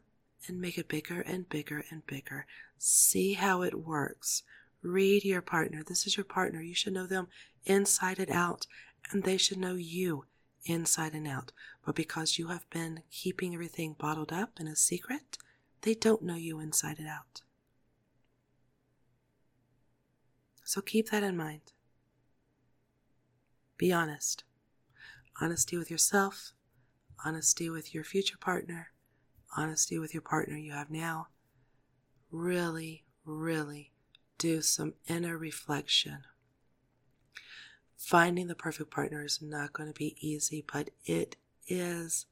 [0.48, 2.46] and make it bigger and bigger and bigger.
[2.78, 4.44] See how it works.
[4.82, 5.84] Read your partner.
[5.84, 6.62] This is your partner.
[6.62, 7.28] You should know them
[7.66, 8.68] inside and out,
[9.12, 10.26] and they should know you
[10.66, 11.52] inside and out.
[11.86, 15.38] But because you have been keeping everything bottled up in a secret,
[15.82, 17.42] they don't know you inside and out.
[20.72, 21.74] So keep that in mind.
[23.78, 24.46] Be honest.
[25.42, 26.54] Honesty with yourself,
[27.26, 28.94] honesty with your future partner,
[29.58, 31.28] honesty with your partner you have now.
[32.32, 33.92] Really, really
[34.38, 36.20] do some inner reflection.
[37.98, 41.36] Finding the perfect partner is not going to be easy, but it
[41.68, 42.28] is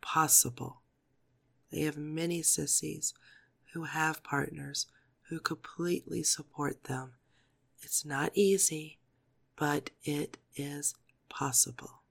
[0.00, 0.80] possible.
[1.70, 3.12] They have many sissies
[3.74, 4.86] who have partners
[5.28, 7.16] who completely support them.
[7.84, 8.98] It's not easy,
[9.56, 10.94] but it is
[11.28, 12.02] possible.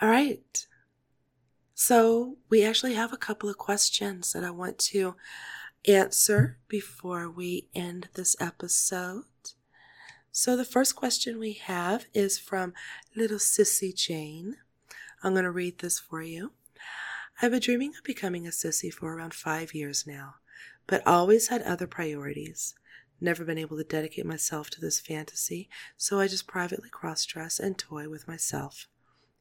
[0.00, 0.66] All right.
[1.74, 5.16] So, we actually have a couple of questions that I want to
[5.86, 9.24] answer before we end this episode.
[10.30, 12.72] So, the first question we have is from
[13.16, 14.56] Little Sissy Jane.
[15.22, 16.52] I'm going to read this for you.
[17.40, 20.36] I've been dreaming of becoming a sissy for around five years now,
[20.86, 22.74] but always had other priorities.
[23.20, 27.60] Never been able to dedicate myself to this fantasy, so I just privately cross dress
[27.60, 28.88] and toy with myself.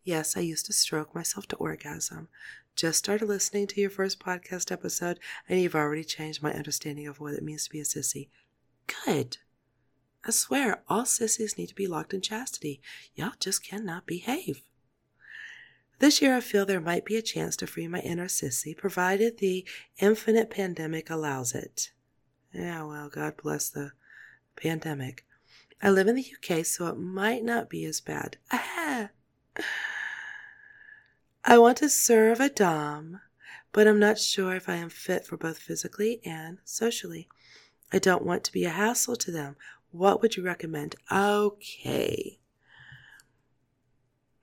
[0.04, 2.28] Yes, I used to stroke myself to orgasm.
[2.76, 7.20] Just started listening to your first podcast episode, and you've already changed my understanding of
[7.20, 8.30] what it means to be a sissy.
[9.06, 9.38] Good.
[10.24, 12.82] I swear, all sissies need to be locked in chastity.
[13.16, 14.62] Y'all just cannot behave.
[16.02, 19.38] This year, I feel there might be a chance to free my inner sissy, provided
[19.38, 19.68] the
[20.00, 21.92] infinite pandemic allows it.
[22.52, 23.92] Yeah, well, God bless the
[24.56, 25.28] pandemic.
[25.80, 28.38] I live in the UK, so it might not be as bad.
[28.52, 29.10] Ah.
[31.46, 33.22] I want to serve a Dom,
[33.72, 37.30] but I'm not sure if I am fit for both physically and socially.
[37.94, 39.56] I don't want to be a hassle to them.
[39.92, 40.96] What would you recommend?
[41.12, 42.40] Okay.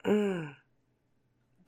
[0.05, 0.55] mm,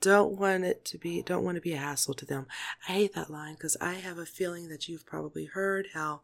[0.01, 2.47] don't want it to be, don't want to be a hassle to them.
[2.89, 6.21] I hate that line because I have a feeling that you've probably heard how,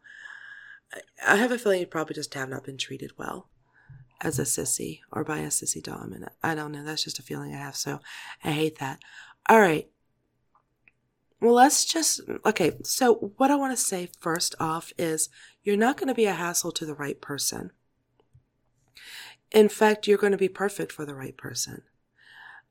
[1.25, 3.47] I have a feeling you probably just have not been treated well
[4.19, 6.11] as a sissy or by a sissy dom.
[6.11, 6.83] And I don't know.
[6.83, 7.75] That's just a feeling I have.
[7.75, 7.99] So
[8.43, 8.99] I hate that.
[9.47, 9.87] All right.
[11.39, 12.71] Well, let's just, okay.
[12.83, 15.29] So what I want to say first off is
[15.61, 17.71] you're not going to be a hassle to the right person.
[19.51, 21.83] In fact, you're going to be perfect for the right person.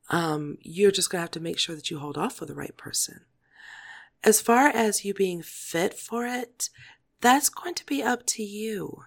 [0.09, 2.55] Um, you're just going to have to make sure that you hold off for the
[2.55, 3.23] right person.
[4.23, 6.71] As far as you being fit for it,
[7.21, 9.03] that's going to be up to you.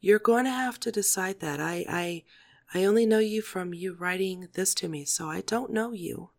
[0.00, 1.60] You're going to have to decide that.
[1.60, 2.24] I, I,
[2.72, 6.30] I only know you from you writing this to me, so I don't know you.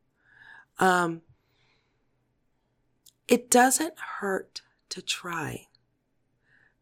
[0.80, 1.22] Um,
[3.28, 5.68] it doesn't hurt to try.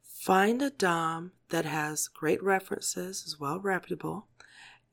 [0.01, 4.27] Find a Dom that has great references, is well reputable,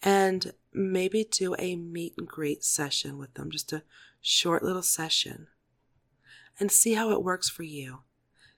[0.06, 3.82] and maybe do a meet and greet session with them, just a
[4.20, 5.48] short little session,
[6.60, 7.98] and see how it works for you.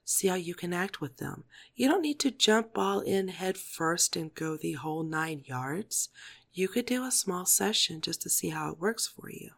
[0.05, 1.45] See how you can act with them.
[1.75, 6.09] You don't need to jump all in head first and go the whole nine yards.
[6.53, 9.49] You could do a small session just to see how it works for you.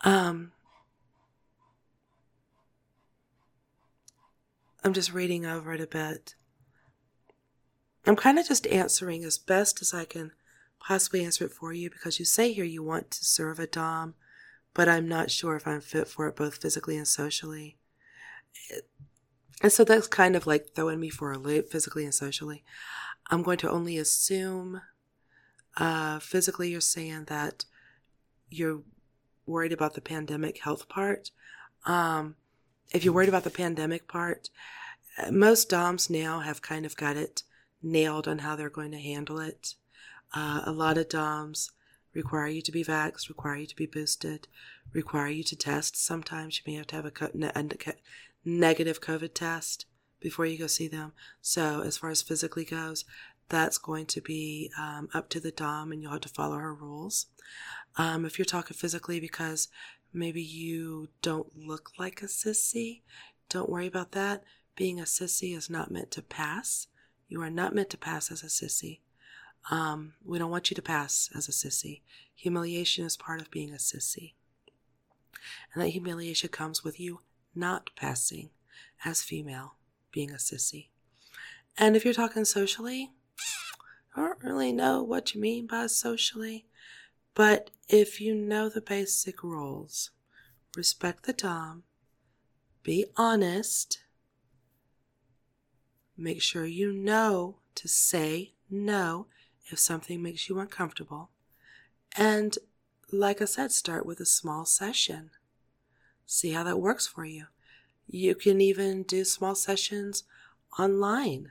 [0.00, 0.50] Um,
[4.82, 6.34] I'm just reading over it a bit.
[8.06, 10.32] I'm kind of just answering as best as I can
[10.80, 14.14] possibly answer it for you because you say here you want to serve a Dom,
[14.74, 17.76] but I'm not sure if I'm fit for it both physically and socially.
[19.62, 22.64] And so that's kind of like throwing me for a loop physically and socially.
[23.30, 24.82] I'm going to only assume
[25.76, 27.64] uh, physically you're saying that
[28.50, 28.82] you're
[29.46, 31.30] worried about the pandemic health part.
[31.86, 32.34] Um,
[32.92, 34.50] if you're worried about the pandemic part,
[35.18, 37.44] uh, most DOMs now have kind of got it
[37.82, 39.74] nailed on how they're going to handle it.
[40.34, 41.72] Uh, a lot of DOMs
[42.14, 44.48] require you to be vaxxed, require you to be boosted,
[44.92, 45.96] require you to test.
[45.96, 47.64] Sometimes you may have to have a, co- a
[48.44, 49.86] negative COVID test
[50.20, 51.12] before you go see them.
[51.40, 53.04] So, as far as physically goes,
[53.48, 56.74] that's going to be um, up to the Dom and you'll have to follow her
[56.74, 57.26] rules.
[57.96, 59.68] Um, if you're talking physically because
[60.12, 63.02] maybe you don't look like a sissy,
[63.50, 64.44] don't worry about that.
[64.74, 66.86] Being a sissy is not meant to pass.
[67.32, 69.00] You are not meant to pass as a sissy.
[69.70, 72.02] Um, we don't want you to pass as a sissy.
[72.34, 74.34] Humiliation is part of being a sissy.
[75.72, 77.20] And that humiliation comes with you
[77.54, 78.50] not passing
[79.02, 79.76] as female,
[80.10, 80.88] being a sissy.
[81.78, 83.12] And if you're talking socially,
[84.14, 86.66] I don't really know what you mean by socially,
[87.32, 90.10] but if you know the basic rules,
[90.76, 91.84] respect the Dom,
[92.82, 94.01] be honest,
[96.16, 99.26] make sure you know to say no
[99.70, 101.30] if something makes you uncomfortable.
[102.16, 102.58] And
[103.10, 105.30] like I said, start with a small session.
[106.26, 107.46] See how that works for you.
[108.06, 110.24] You can even do small sessions
[110.78, 111.50] online.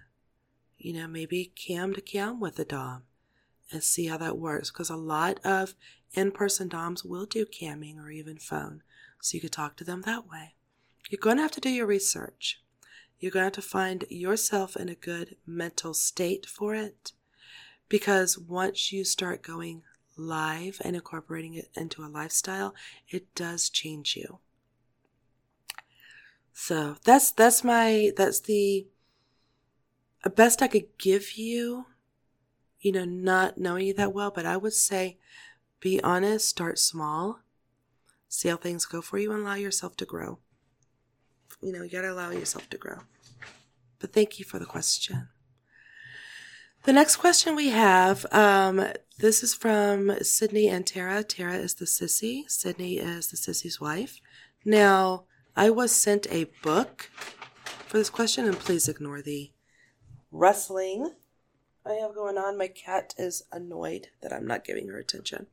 [0.78, 3.04] You know, maybe cam to cam with a Dom
[3.72, 4.72] and see how that works.
[4.72, 5.76] Because a lot of
[6.14, 8.82] in person DOMs will do camming or even phone.
[9.22, 10.56] So you could talk to them that way.
[11.10, 12.62] You're going to have to do your research.
[13.22, 17.12] You're going to have to find yourself in a good mental state for it.
[17.88, 19.84] Because once you start going
[20.18, 22.74] live and incorporating it into a lifestyle,
[23.08, 24.40] it does change you.
[26.54, 28.88] So that's that's my that's the
[30.36, 31.86] best I could give you.
[32.80, 35.20] You know, not knowing you that well, but I would say
[35.80, 37.42] be honest, start small,
[38.28, 40.40] see how things go for you, and allow yourself to grow.
[41.62, 43.00] You know, you gotta allow yourself to grow.
[44.00, 45.30] But thank you for the question.
[46.84, 48.88] The next question we have, um,
[49.20, 51.24] this is from Sydney and Tara.
[51.24, 52.50] Tara is the sissy.
[52.50, 54.20] Sydney is the sissy's wife.
[54.66, 57.12] Now, I was sent a book
[57.88, 59.52] for this question, and please ignore the
[60.32, 61.14] rustling
[61.86, 62.58] I have going on.
[62.58, 65.48] My cat is annoyed that I'm not giving her attention.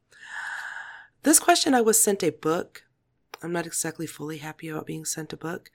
[1.24, 2.84] This question, I was sent a book.
[3.42, 5.70] I'm not exactly fully happy about being sent a book.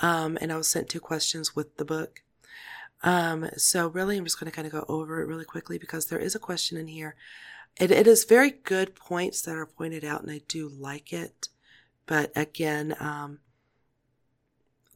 [0.00, 2.22] Um, and I was sent two questions with the book.
[3.02, 6.06] Um, so really, I'm just going to kind of go over it really quickly because
[6.06, 7.14] there is a question in here.
[7.78, 11.48] It, it is very good points that are pointed out, and I do like it.
[12.06, 13.40] But again, um,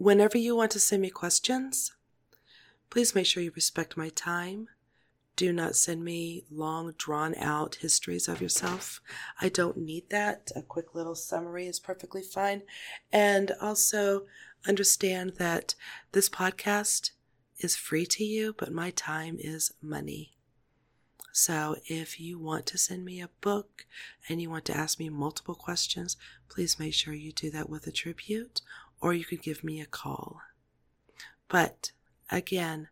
[0.01, 1.93] Whenever you want to send me questions,
[2.89, 4.67] please make sure you respect my time.
[5.41, 9.01] Do not send me long, drawn out histories of yourself.
[9.41, 10.51] I don't need that.
[10.55, 12.61] A quick little summary is perfectly fine.
[13.11, 14.27] And also
[14.69, 15.77] understand that
[16.13, 17.13] this podcast
[17.59, 20.37] is free to you, but my time is money.
[21.33, 23.87] So if you want to send me a book
[24.29, 26.19] and you want to ask me multiple questions,
[26.51, 28.61] please make sure you do that with a tribute
[29.01, 30.43] or you could give me a call.
[31.49, 31.93] But
[32.31, 32.89] again,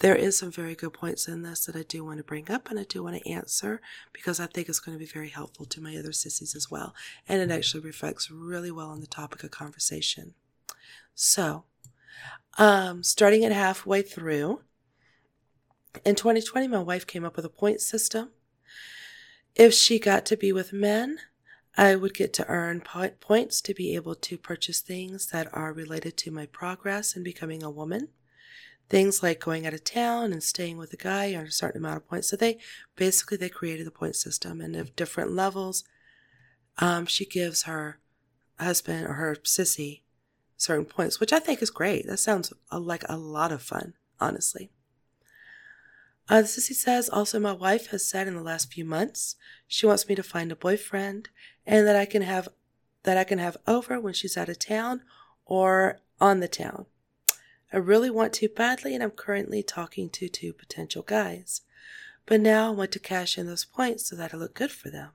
[0.00, 2.70] there is some very good points in this that I do want to bring up
[2.70, 3.80] and I do want to answer
[4.12, 6.94] because I think it's going to be very helpful to my other sissies as well.
[7.28, 10.34] And it actually reflects really well on the topic of conversation.
[11.14, 11.64] So,
[12.56, 14.62] um, starting at halfway through,
[16.04, 18.30] in 2020, my wife came up with a point system.
[19.54, 21.18] If she got to be with men,
[21.76, 22.82] I would get to earn
[23.20, 27.62] points to be able to purchase things that are related to my progress in becoming
[27.62, 28.08] a woman.
[28.90, 31.98] Things like going out of town and staying with a guy earn a certain amount
[31.98, 32.28] of points.
[32.28, 32.58] So they
[32.96, 35.84] basically they created the point system and of different levels.
[36.78, 38.00] Um, she gives her
[38.58, 40.00] husband or her sissy
[40.56, 42.06] certain points, which I think is great.
[42.06, 44.70] That sounds like a lot of fun, honestly.
[46.28, 49.36] Uh, the sissy says also my wife has said in the last few months
[49.66, 51.28] she wants me to find a boyfriend
[51.66, 52.48] and that I can have
[53.02, 55.02] that I can have over when she's out of town
[55.44, 56.86] or on the town.
[57.72, 61.62] I really want to badly and I'm currently talking to two potential guys.
[62.26, 64.90] But now I want to cash in those points so that I look good for
[64.90, 65.10] them.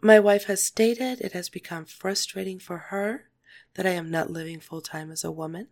[0.00, 3.30] My wife has stated it has become frustrating for her
[3.74, 5.68] that I am not living full time as a woman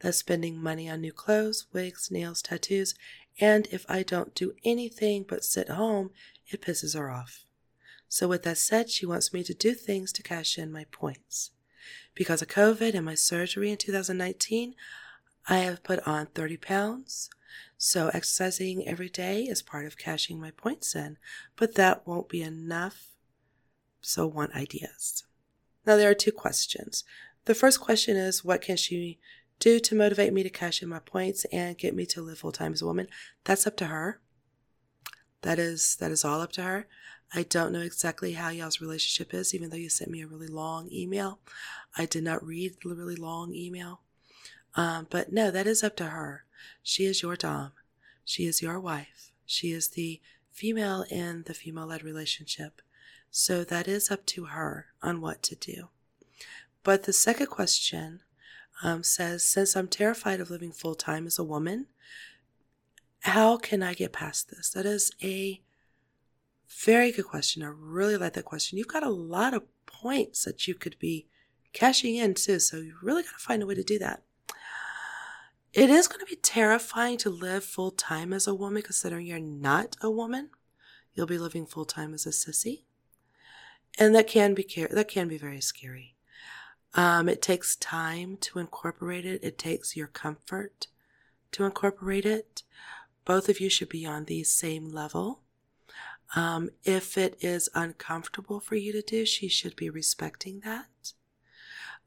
[0.00, 2.94] that's spending money on new clothes, wigs, nails, tattoos,
[3.40, 6.10] and if I don't do anything but sit home,
[6.46, 7.44] it pisses her off.
[8.08, 11.50] So, with that said, she wants me to do things to cash in my points.
[12.14, 14.74] Because of COVID and my surgery in 2019,
[15.48, 17.30] I have put on 30 pounds.
[17.76, 21.18] So, exercising every day is part of cashing my points in,
[21.56, 23.08] but that won't be enough.
[24.00, 25.24] So, want ideas.
[25.86, 27.04] Now, there are two questions.
[27.44, 29.18] The first question is what can she
[29.58, 32.52] do to motivate me to cash in my points and get me to live full
[32.52, 33.08] time as a woman.
[33.44, 34.20] That's up to her.
[35.42, 36.86] That is that is all up to her.
[37.34, 40.46] I don't know exactly how y'all's relationship is, even though you sent me a really
[40.46, 41.40] long email.
[41.96, 44.00] I did not read the really long email.
[44.76, 46.44] Um, but no, that is up to her.
[46.82, 47.72] She is your Dom.
[48.24, 49.32] She is your wife.
[49.46, 50.20] She is the
[50.52, 52.80] female in the female led relationship.
[53.30, 55.88] So that is up to her on what to do.
[56.84, 58.20] But the second question
[58.82, 61.86] um, says, Since I'm terrified of living full time as a woman,
[63.20, 64.70] how can I get past this?
[64.70, 65.60] That is a
[66.68, 67.62] very good question.
[67.62, 68.78] I really like that question.
[68.78, 71.26] You've got a lot of points that you could be
[71.72, 74.22] cashing in too, so you really got to find a way to do that.
[75.72, 79.40] It is going to be terrifying to live full time as a woman, considering you're
[79.40, 80.50] not a woman.
[81.14, 82.84] You'll be living full time as a sissy,
[83.98, 86.14] and that can be that can be very scary.
[86.94, 89.42] Um, it takes time to incorporate it.
[89.42, 90.86] It takes your comfort
[91.52, 92.62] to incorporate it.
[93.24, 95.40] Both of you should be on the same level.
[96.36, 101.12] Um, if it is uncomfortable for you to do, she should be respecting that.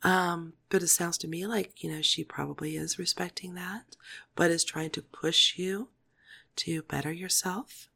[0.04, 3.96] Um, but it sounds to me like, you know, she probably is respecting that,
[4.36, 5.90] but is trying to push you
[6.58, 7.90] to better yourself.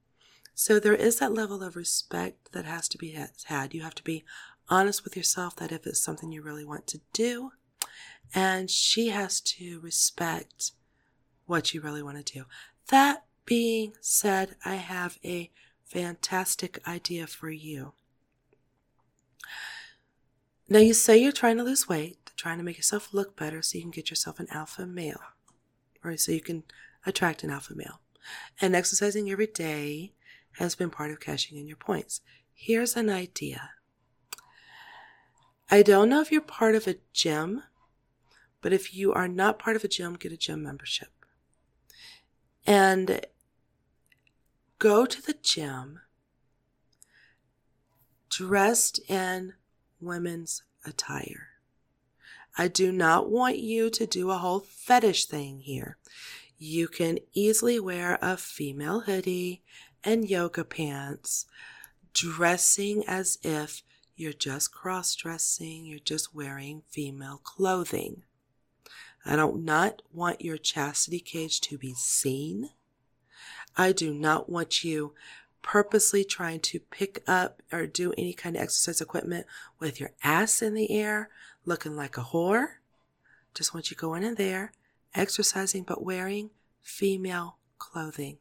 [0.56, 3.74] So there is that level of respect that has to be had.
[3.74, 4.24] You have to be
[4.70, 7.52] honest with yourself that if it's something you really want to do,
[8.34, 10.72] and she has to respect
[11.46, 12.46] what you really want to do.
[12.88, 15.52] That being said, I have a
[15.92, 17.94] fantastic idea for you.
[20.70, 23.78] Now, you say you're trying to lose weight, trying to make yourself look better so
[23.78, 25.20] you can get yourself an alpha male,
[26.04, 26.64] or so you can
[27.06, 28.00] attract an alpha male.
[28.62, 30.14] And exercising every day
[30.54, 32.22] has been part of cashing in your points.
[32.54, 33.72] Here's an idea
[35.70, 37.64] I don't know if you're part of a gym,
[38.62, 41.10] but if you are not part of a gym, get a gym membership.
[42.66, 43.26] And
[44.82, 46.00] go to the gym
[48.32, 49.54] dressed in
[50.00, 51.50] women's attire.
[52.58, 55.98] I do not want you to do a whole fetish thing here.
[56.58, 59.62] You can easily wear a female hoodie
[60.04, 61.46] and yoga pants,
[62.16, 63.84] dressing as if
[64.16, 68.24] you're just cross dressing, you're just wearing female clothing.
[69.24, 72.72] I do not want your chastity cage to be seen.
[73.78, 75.14] I do not want you
[75.62, 79.46] purposely trying to pick up or do any kind of exercise equipment
[79.80, 81.30] with your ass in the air,
[81.66, 82.68] looking like a whore.
[83.54, 84.72] Just want you going in there,
[85.14, 86.50] exercising, but wearing
[86.82, 88.38] female clothing.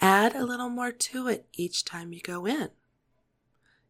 [0.00, 2.70] Add a little more to it each time you go in.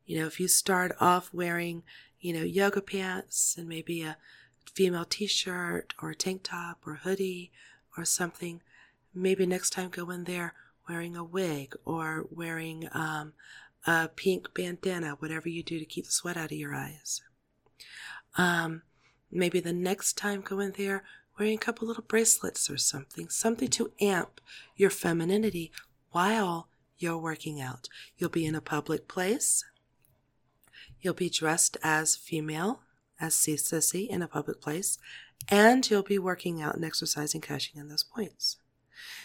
[0.04, 1.82] You know, if you start off wearing,
[2.20, 4.18] you know, yoga pants and maybe a
[4.74, 7.50] female t shirt or a tank top or hoodie
[7.96, 8.60] or something.
[9.14, 10.54] Maybe next time go in there
[10.88, 13.32] wearing a wig or wearing um,
[13.86, 17.22] a pink bandana, whatever you do to keep the sweat out of your eyes.
[18.36, 18.82] Um,
[19.30, 21.04] maybe the next time go in there
[21.38, 24.40] wearing a couple little bracelets or something, something to amp
[24.76, 25.72] your femininity
[26.10, 26.68] while
[26.98, 27.88] you're working out.
[28.16, 29.64] You'll be in a public place.
[31.00, 32.80] You'll be dressed as female,
[33.20, 34.98] as C sissy in a public place,
[35.48, 38.58] and you'll be working out and exercising, cashing in those points.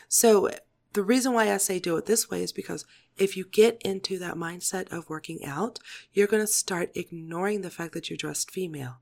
[0.08, 0.50] So
[0.94, 2.86] the reason why I say do it this way is because
[3.18, 5.80] if you get into that mindset of working out,
[6.14, 8.98] you're going to start ignoring the fact that you're dressed female.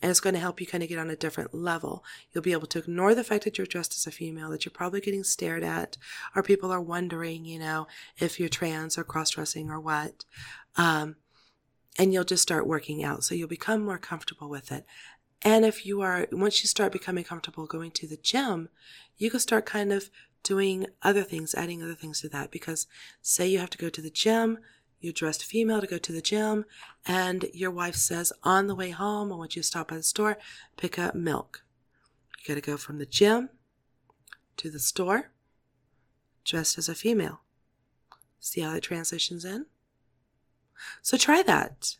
[0.00, 2.04] And it's going to help you kind of get on a different level.
[2.30, 4.70] You'll be able to ignore the fact that you're dressed as a female, that you're
[4.72, 5.96] probably getting stared at,
[6.36, 10.24] or people are wondering, you know, if you're trans or cross dressing or what.
[10.76, 11.16] Um,
[11.98, 13.24] and you'll just start working out.
[13.24, 14.86] So you'll become more comfortable with it.
[15.42, 18.68] And if you are, once you start becoming comfortable going to the gym,
[19.16, 20.10] you can start kind of
[20.42, 22.50] doing other things, adding other things to that.
[22.50, 22.86] Because
[23.22, 24.58] say you have to go to the gym,
[25.00, 26.64] you're dressed female to go to the gym,
[27.06, 30.02] and your wife says, on the way home, I want you to stop by the
[30.02, 30.38] store,
[30.76, 31.62] pick up milk.
[32.38, 33.50] You got to go from the gym
[34.56, 35.30] to the store,
[36.44, 37.42] dressed as a female.
[38.40, 39.66] See how that transitions in?
[41.02, 41.97] So try that.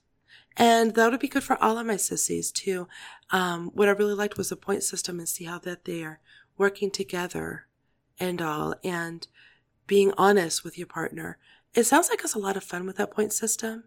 [0.59, 2.89] And that would be good for all of my sissies too.
[3.31, 6.19] Um, what I really liked was the point system and see how that they are
[6.57, 7.67] working together
[8.19, 9.29] and all and
[9.87, 11.39] being honest with your partner.
[11.75, 13.85] It sounds like it's a lot of fun with that point system.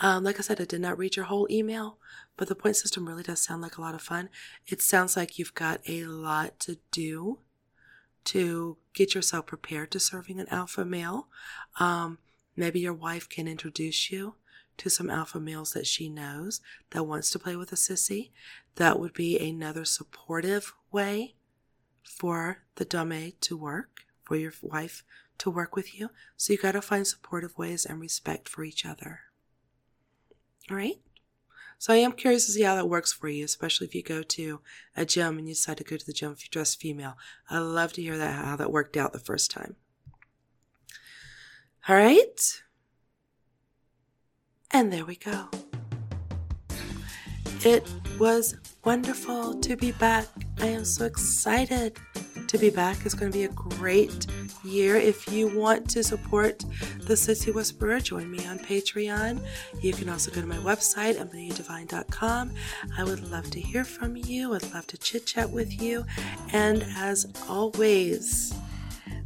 [0.00, 1.98] Um, like I said, I did not read your whole email,
[2.36, 4.28] but the point system really does sound like a lot of fun.
[4.66, 7.38] It sounds like you've got a lot to do
[8.24, 11.28] to get yourself prepared to serving an alpha male.
[11.80, 12.18] Um,
[12.54, 14.34] maybe your wife can introduce you
[14.78, 16.60] to some alpha males that she knows
[16.90, 18.30] that wants to play with a sissy.
[18.76, 21.34] That would be another supportive way
[22.02, 25.04] for the dame to work, for your wife
[25.38, 26.10] to work with you.
[26.36, 29.20] So you got to find supportive ways and respect for each other.
[30.70, 31.00] All right?
[31.78, 34.22] So I am curious to see how that works for you, especially if you go
[34.22, 34.60] to
[34.96, 37.18] a gym and you decide to go to the gym if you're dressed female.
[37.50, 39.74] I'd love to hear that how that worked out the first time.
[41.88, 42.62] All right?
[44.72, 45.48] And there we go.
[47.64, 47.86] It
[48.18, 50.26] was wonderful to be back.
[50.60, 51.98] I am so excited
[52.48, 52.98] to be back.
[53.04, 54.26] It's going to be a great
[54.64, 54.96] year.
[54.96, 56.64] If you want to support
[57.00, 59.40] the Sissy Whisperer, join me on Patreon.
[59.80, 62.52] You can also go to my website, ameliadivine.com.
[62.96, 64.54] I would love to hear from you.
[64.54, 66.04] I'd love to chit chat with you.
[66.52, 68.54] And as always,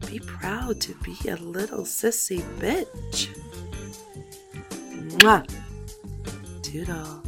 [0.06, 3.28] be proud to be a little sissy bitch.
[5.20, 5.42] Mwah.
[6.62, 7.25] Toodle.